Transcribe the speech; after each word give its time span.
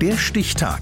Der 0.00 0.16
Stichtag. 0.16 0.80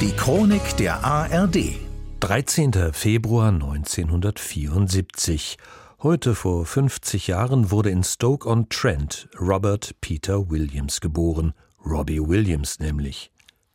Die 0.00 0.12
Chronik 0.12 0.76
der 0.76 1.04
ARD. 1.04 1.74
13. 2.20 2.92
Februar 2.92 3.48
1974. 3.48 5.56
Heute 6.00 6.36
vor 6.36 6.64
50 6.64 7.26
Jahren 7.26 7.72
wurde 7.72 7.90
in 7.90 8.04
Stoke-on-Trent 8.04 9.30
Robert 9.40 9.96
Peter 10.00 10.48
Williams 10.48 11.00
geboren. 11.00 11.54
Robbie 11.84 12.20
Williams 12.20 12.78
nämlich. 12.78 13.32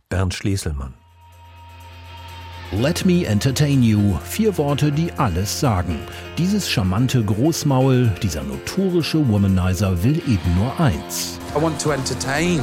Bernd 0.08 0.34
Schlieselmann. 0.34 0.94
Let 2.74 3.06
me 3.06 3.24
entertain 3.24 3.82
you. 3.82 4.20
Vier 4.26 4.58
Worte, 4.58 4.92
die 4.92 5.14
alles 5.14 5.58
sagen. 5.58 6.00
Dieses 6.38 6.70
charmante 6.70 7.24
Großmaul, 7.24 8.12
dieser 8.22 8.44
notorische 8.44 9.26
Womanizer 9.30 10.04
will 10.04 10.22
eben 10.28 10.56
nur 10.58 10.78
eins. 10.78 11.40
I 11.56 11.62
want 11.62 11.82
to 11.82 11.92
entertain. 11.92 12.60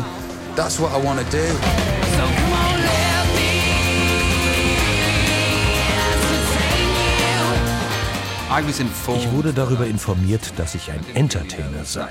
That's 0.57 0.79
what 0.79 0.91
I 0.91 1.03
want 1.03 1.21
to 1.21 1.25
do. 1.35 1.39
Ich 9.17 9.33
wurde 9.33 9.55
darüber 9.55 9.87
informiert, 9.87 10.53
dass 10.59 10.75
ich 10.75 10.91
ein 10.91 11.01
Entertainer 11.15 11.85
sei. 11.85 12.09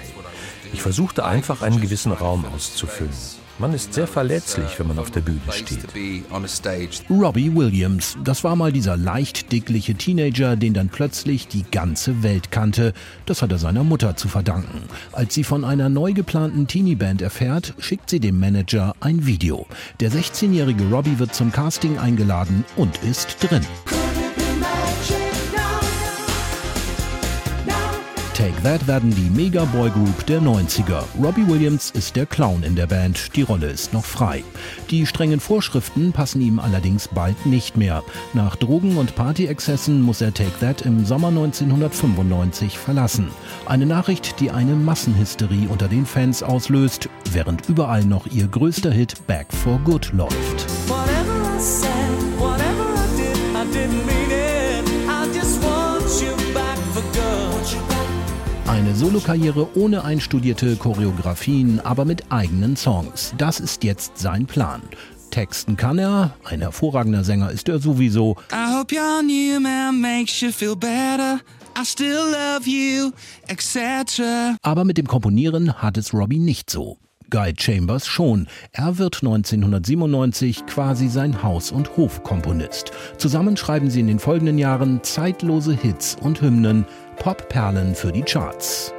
Ich 0.74 0.82
versuchte 0.82 1.26
einfach 1.26 1.62
einen 1.62 1.80
gewissen 1.80 2.12
Raum 2.12 2.44
auszufüllen. 2.56 3.14
Man 3.60 3.74
ist 3.74 3.94
sehr 3.94 4.08
verletzlich, 4.08 4.80
wenn 4.80 4.88
man 4.88 4.98
auf 4.98 5.12
der 5.12 5.22
Bühne 5.22 5.40
steht. 5.52 5.86
Robbie 7.10 7.56
Williams, 7.56 8.18
das 8.24 8.44
war 8.44 8.56
mal 8.56 8.72
dieser 8.72 8.98
leicht 8.98 9.52
dickliche 9.52 9.94
Teenager, 9.94 10.56
den 10.56 10.74
dann 10.74 10.90
plötzlich 10.90 11.48
die 11.48 11.64
ganze 11.70 12.24
Welt 12.24 12.50
kannte. 12.50 12.94
Das 13.28 13.44
hat 13.44 13.52
er 13.52 13.60
seiner 13.60 13.84
Mutter 13.84 14.16
zu 14.16 14.28
verdanken. 14.28 14.82
Als 15.12 15.36
sie 15.36 15.44
von 15.44 15.66
einer 15.66 15.90
neu 15.90 16.14
geplanten 16.14 16.66
Teenie-Band 16.66 17.22
erfährt, 17.22 17.76
schickt 17.78 18.10
sie 18.10 18.20
dem 18.20 18.40
Manager 18.40 18.96
ein 19.02 19.28
Video. 19.28 19.68
Der 20.00 20.12
16-jährige 20.12 20.90
Robbie 20.90 21.20
wird 21.20 21.36
zum 21.36 21.52
Casting 21.52 22.00
eingeladen 22.00 22.66
und 22.76 23.04
ist 23.04 23.38
drin. 23.40 23.66
Take 28.34 28.64
That 28.64 28.88
werden 28.88 29.14
die 29.14 29.30
Mega-Boy-Group 29.30 30.26
der 30.26 30.42
90er. 30.42 31.04
Robbie 31.22 31.48
Williams 31.48 31.92
ist 31.92 32.16
der 32.16 32.26
Clown 32.26 32.64
in 32.64 32.76
der 32.76 32.88
Band, 32.88 33.36
die 33.36 33.44
Rolle 33.44 33.68
ist 33.68 33.94
noch 33.94 34.06
frei. 34.06 34.44
Die 34.90 35.06
strengen 35.06 35.40
Vorschriften 35.40 36.12
passen 36.12 36.42
ihm 36.42 36.58
allerdings 36.58 37.08
bald 37.08 37.46
nicht 37.46 37.78
mehr. 37.78 38.04
Nach 38.34 38.56
Drogen- 38.56 38.98
und 38.98 39.16
Partyexzessen 39.16 40.02
muss 40.02 40.22
er 40.22 40.34
Take 40.34 40.60
That 40.62 40.82
im 40.82 41.06
Sommer 41.06 41.28
1995 41.28 42.80
verlassen. 42.80 43.28
Eine 43.68 43.86
Nachricht, 43.86 44.40
die 44.40 44.50
eine 44.50 44.74
Massenhysterie 44.74 45.68
unter 45.68 45.88
den 45.88 46.08
Fans 46.08 46.42
auslöst, 46.42 47.10
während 47.32 47.70
überall 47.70 48.04
noch 48.04 48.26
ihr 48.26 48.48
größter 48.48 48.92
Hit 48.92 49.28
Back 49.28 49.54
for 49.54 49.78
Good 49.86 50.12
läuft. 50.12 50.66
Whatever 50.88 51.56
I 51.56 51.60
said, 51.60 51.90
whatever 52.40 52.96
I 52.96 53.16
did, 53.16 53.38
I 53.54 53.78
didn't 53.78 54.06
mean 54.08 54.32
it. 54.32 54.53
Eine 58.74 58.96
Solokarriere 58.96 59.78
ohne 59.78 60.04
einstudierte 60.04 60.76
Choreografien, 60.78 61.80
aber 61.82 62.06
mit 62.06 62.32
eigenen 62.32 62.76
Songs. 62.76 63.32
Das 63.38 63.60
ist 63.60 63.84
jetzt 63.84 64.18
sein 64.18 64.48
Plan. 64.48 64.82
Texten 65.30 65.78
kann 65.78 66.00
er, 66.00 66.34
ein 66.44 66.60
hervorragender 66.60 67.24
Sänger 67.24 67.52
ist 67.52 67.70
er 67.70 67.78
sowieso. 67.78 68.36
I 68.52 68.76
hope 68.76 68.92
your 68.96 69.22
new 69.22 69.60
man 69.60 70.02
makes 70.02 70.42
you 70.42 70.52
feel 70.52 70.76
better. 70.76 71.40
I 71.80 71.86
still 71.86 72.18
love 72.32 72.68
you, 72.68 73.12
etc. 73.46 74.58
Aber 74.64 74.86
mit 74.86 74.98
dem 74.98 75.06
Komponieren 75.06 75.76
hat 75.76 76.00
es 76.00 76.12
Robbie 76.12 76.40
nicht 76.40 76.72
so. 76.72 76.98
Guy 77.34 77.52
Chambers 77.58 78.06
schon. 78.06 78.46
Er 78.74 79.00
wird 79.00 79.24
1997 79.24 80.68
quasi 80.68 81.08
sein 81.08 81.42
Haus- 81.42 81.72
und 81.72 81.98
Hofkomponist. 81.98 82.92
Zusammen 83.18 83.58
schreiben 83.58 83.90
sie 83.90 84.02
in 84.02 84.08
den 84.08 84.20
folgenden 84.20 84.60
Jahren 84.60 85.02
zeitlose 85.02 85.74
Hits 85.74 86.16
und 86.22 86.42
Hymnen, 86.42 86.86
Popperlen 87.18 87.96
für 87.96 88.12
die 88.12 88.22
Charts. 88.22 88.94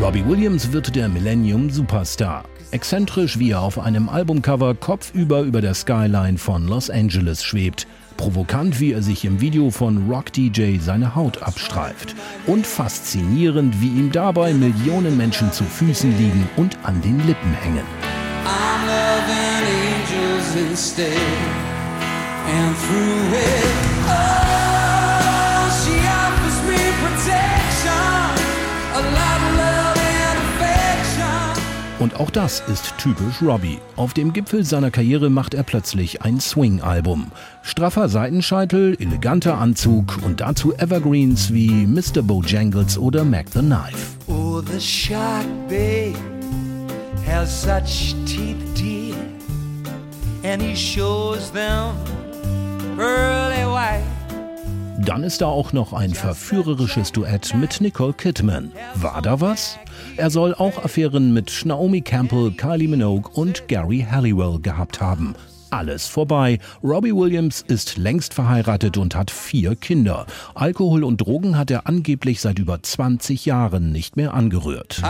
Robbie 0.00 0.24
Williams 0.24 0.72
wird 0.72 0.94
der 0.94 1.08
Millennium 1.08 1.68
Superstar. 1.68 2.44
Exzentrisch, 2.70 3.40
wie 3.40 3.50
er 3.50 3.62
auf 3.62 3.80
einem 3.80 4.08
Albumcover 4.08 4.76
kopfüber 4.76 5.40
über 5.40 5.60
der 5.60 5.74
Skyline 5.74 6.38
von 6.38 6.68
Los 6.68 6.90
Angeles 6.90 7.42
schwebt. 7.42 7.88
Provokant, 8.18 8.80
wie 8.80 8.92
er 8.92 9.00
sich 9.00 9.24
im 9.24 9.40
Video 9.40 9.70
von 9.70 10.10
Rock 10.10 10.32
DJ 10.34 10.78
seine 10.80 11.14
Haut 11.14 11.42
abstreift. 11.42 12.14
Und 12.46 12.66
faszinierend, 12.66 13.80
wie 13.80 13.88
ihm 13.88 14.12
dabei 14.12 14.52
Millionen 14.52 15.16
Menschen 15.16 15.50
zu 15.52 15.64
Füßen 15.64 16.18
liegen 16.18 16.46
und 16.56 16.76
an 16.82 17.00
den 17.00 17.26
Lippen 17.26 17.52
hängen. 17.54 17.86
oh, 24.08 24.37
Und 32.08 32.18
auch 32.20 32.30
das 32.30 32.62
ist 32.72 32.96
typisch 32.96 33.42
Robbie. 33.42 33.80
Auf 33.96 34.14
dem 34.14 34.32
Gipfel 34.32 34.64
seiner 34.64 34.90
Karriere 34.90 35.28
macht 35.28 35.52
er 35.52 35.62
plötzlich 35.62 36.22
ein 36.22 36.40
Swing-Album. 36.40 37.26
Straffer 37.60 38.08
Seitenscheitel, 38.08 38.96
eleganter 38.98 39.58
Anzug 39.58 40.16
und 40.24 40.40
dazu 40.40 40.72
Evergreens 40.72 41.52
wie 41.52 41.86
Mr. 41.86 42.22
Bojangles 42.22 42.96
oder 42.96 43.26
Mac 43.26 43.50
the 43.52 43.58
Knife. 43.58 44.16
Oh, 44.26 44.62
the 44.62 44.80
shark, 44.80 45.44
babe, 45.68 46.16
has 47.26 47.50
such 47.62 48.14
teeth 48.24 48.56
dear 48.74 49.14
and 50.42 50.62
he 50.62 50.74
shows 50.74 51.50
them 51.52 51.94
pearly 52.96 53.66
white. 53.66 54.17
Dann 55.08 55.22
ist 55.22 55.40
da 55.40 55.46
auch 55.46 55.72
noch 55.72 55.94
ein 55.94 56.12
verführerisches 56.12 57.12
Duett 57.12 57.54
mit 57.54 57.80
Nicole 57.80 58.12
Kidman. 58.12 58.72
War 58.94 59.22
da 59.22 59.40
was? 59.40 59.78
Er 60.18 60.28
soll 60.28 60.54
auch 60.54 60.84
Affären 60.84 61.32
mit 61.32 61.62
Naomi 61.64 62.02
Campbell, 62.02 62.50
Kylie 62.50 62.88
Minogue 62.88 63.30
und 63.32 63.68
Gary 63.68 64.06
Halliwell 64.10 64.58
gehabt 64.60 65.00
haben. 65.00 65.34
Alles 65.70 66.06
vorbei. 66.06 66.58
Robbie 66.84 67.14
Williams 67.14 67.64
ist 67.66 67.96
längst 67.96 68.34
verheiratet 68.34 68.98
und 68.98 69.14
hat 69.14 69.30
vier 69.30 69.76
Kinder. 69.76 70.26
Alkohol 70.54 71.02
und 71.04 71.22
Drogen 71.22 71.56
hat 71.56 71.70
er 71.70 71.86
angeblich 71.86 72.42
seit 72.42 72.58
über 72.58 72.82
20 72.82 73.46
Jahren 73.46 73.92
nicht 73.92 74.18
mehr 74.18 74.34
angerührt. 74.34 75.00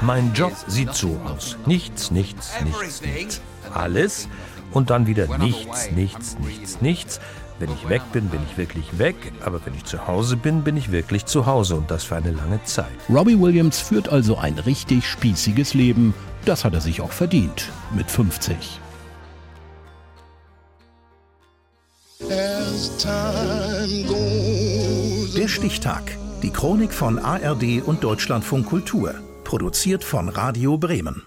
Mein 0.00 0.32
Job 0.32 0.52
sieht 0.66 0.94
so 0.94 1.20
aus. 1.26 1.58
Nichts, 1.66 2.10
nichts, 2.10 2.54
nichts, 2.64 3.02
nichts. 3.02 3.42
Alles 3.74 4.28
und 4.72 4.90
dann 4.90 5.06
wieder 5.06 5.38
nichts, 5.38 5.90
nichts, 5.92 6.38
nichts, 6.38 6.80
nichts. 6.80 7.20
Wenn 7.58 7.70
ich 7.72 7.88
weg 7.90 8.00
bin, 8.12 8.28
bin 8.28 8.40
ich 8.50 8.56
wirklich 8.56 8.98
weg, 8.98 9.16
aber 9.44 9.60
wenn 9.66 9.74
ich 9.74 9.84
zu 9.84 10.06
Hause 10.06 10.38
bin, 10.38 10.62
bin 10.64 10.78
ich 10.78 10.92
wirklich 10.92 11.26
zu 11.26 11.44
Hause 11.44 11.76
und 11.76 11.90
das 11.90 12.04
für 12.04 12.16
eine 12.16 12.30
lange 12.30 12.62
Zeit. 12.64 12.86
Robbie 13.10 13.38
Williams 13.38 13.78
führt 13.78 14.08
also 14.08 14.38
ein 14.38 14.58
richtig 14.58 15.06
spießiges 15.06 15.74
Leben. 15.74 16.14
Das 16.46 16.64
hat 16.64 16.72
er 16.72 16.80
sich 16.80 17.02
auch 17.02 17.12
verdient 17.12 17.68
mit 17.94 18.10
50. 18.10 18.80
Der 25.36 25.48
Stichtag. 25.48 26.02
Die 26.42 26.50
Chronik 26.50 26.94
von 26.94 27.18
ARD 27.18 27.82
und 27.84 28.02
Deutschlandfunk 28.02 28.66
Kultur. 28.66 29.14
Produziert 29.44 30.02
von 30.04 30.30
Radio 30.30 30.78
Bremen. 30.78 31.22